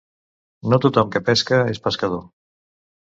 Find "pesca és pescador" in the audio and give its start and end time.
1.27-2.25